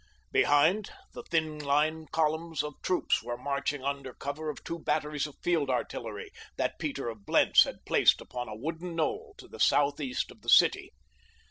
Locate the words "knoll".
8.95-9.35